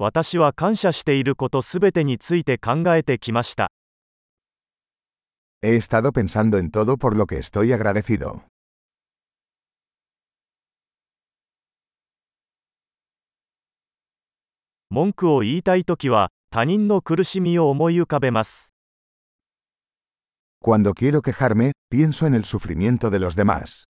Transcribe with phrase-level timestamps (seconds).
[0.00, 3.72] 私は感謝していることすべてについて考えてきました。
[5.60, 8.42] He estado pensando en todo por lo que estoy agradecido.
[14.88, 18.72] 文句を言いたいときは、他人の苦しみを思い浮かべます。
[20.62, 23.88] Cuando quiero quejarme, pienso en el sufrimiento de los demás.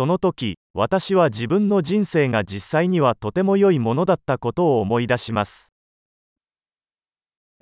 [0.00, 5.74] その時、私は自分の人生が実際にはとても良いものだったことを思い出します。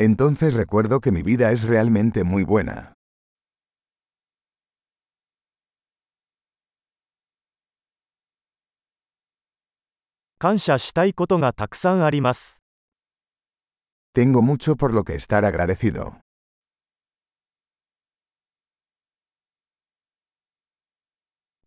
[0.00, 2.92] Entonces recuerdo que mi vida es realmente muy buena.
[10.38, 12.62] 感謝したいことがたくさんあります。
[14.14, 16.12] Tengo mucho por lo que estar agradecido.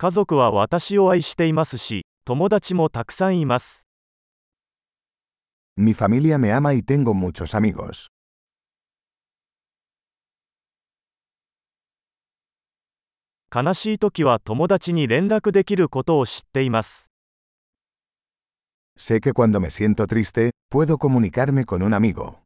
[0.01, 3.87] 家族は私を愛していますし、友達もたくさんいます。
[5.77, 8.07] Mi familia me ama y tengo muchos amigos.
[13.53, 17.11] 悲しい時は友達に連絡できることを知っています。
[18.97, 22.40] Sé que cuando me siento triste, puedo comunicarme con un amigo.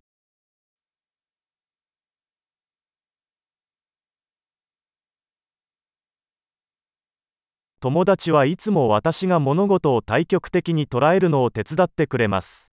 [7.79, 12.71] 友達はいつも私が物事を対極的に捉えるのを手伝ってくれます。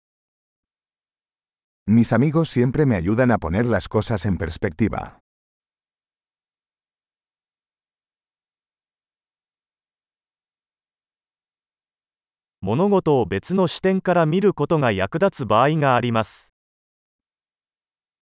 [1.88, 5.18] Mis amigos siempre me ayudan a poner las cosas en perspectiva.
[12.62, 16.54] 物事を別の視点から見ることが役立つ場合があります。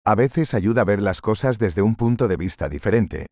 [0.05, 3.27] A veces ayuda a ver las cosas desde un punto de vista diferente.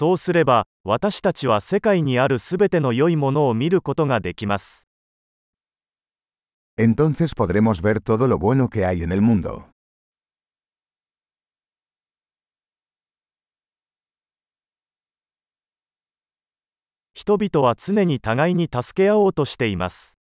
[0.00, 4.88] そうすれば、私たちは世界にあるすべての良いものを見ることができます。
[6.78, 9.64] Entonces podremos ver todo lo bueno que hay en el mundo.
[17.12, 20.18] 人々は常に互いに助け合おうとしています。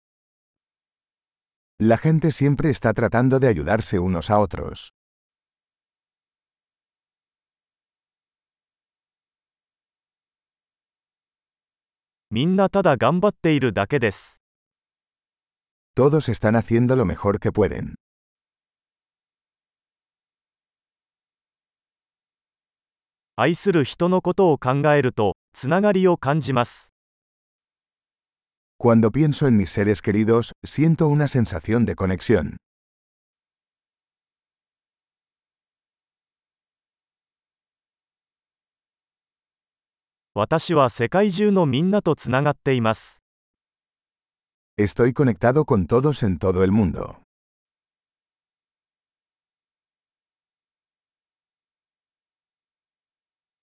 [1.81, 4.93] La gente siempre está tratando de ayudarse unos a otros.
[12.35, 14.41] みんなただ頑張っているだけです。
[15.95, 17.93] Todos están haciendo lo mejor que pueden.
[23.37, 26.93] 愛する人のことを考えると、つながりを感じます。
[28.77, 32.57] Cuando pienso en mis seres queridos, siento una sensación de conexión.
[40.37, 43.23] 私は世界中のみんなとつながっています。
[44.77, 47.15] Estoy conectado con todos en todo el mundo.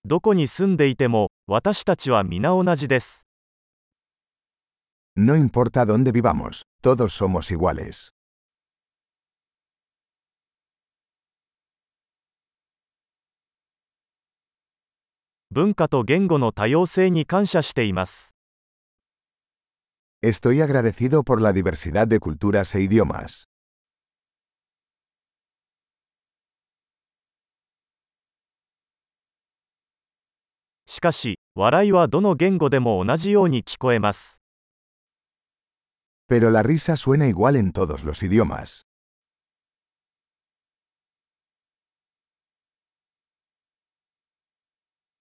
[0.06, 3.27] どこに住んでいても、私たちは皆同じです。
[5.15, 8.12] No importa dónde vivamos, todos somos iguales.
[15.53, 18.35] 文化と言語の多様性に感謝しています。
[20.25, 23.45] Estoy agradecido por la diversidad de culturas e idiomas.
[30.87, 34.41] しかし、笑いはどの言語でも同じように聞こえます。
[36.31, 38.87] Pero la risa suena igual en todos los idiomas.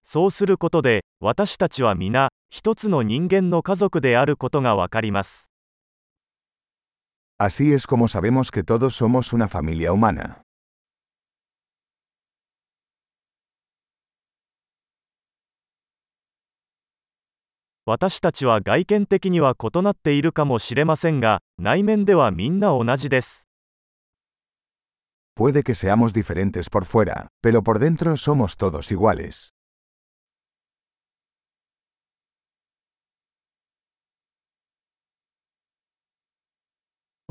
[0.03, 5.51] そうすることで、私たちは皆、一つの人間の家族であることがわかります。
[7.39, 10.41] Así es como sabemos que todos somos una familia humana.
[17.85, 23.49] 私たちは外見的には異なっているかもしれませんが、内面ではみんな同じです。
[25.35, 29.51] Puede que seamos diferentes por fuera, pero por dentro somos todos iguales.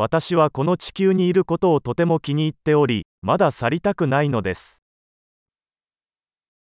[0.02, 4.82] 私はこの地球にいることをとても気に入っており、まだ去りたくないのです。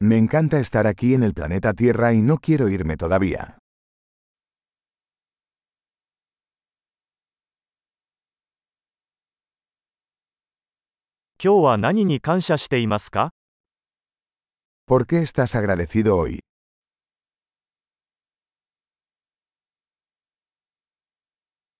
[0.01, 3.57] Me encanta estar aquí en el planeta Tierra y no quiero irme todavía.
[11.39, 13.29] 今日は何に感謝していますか
[14.87, 16.39] ¿Por qué estás agradecido hoy?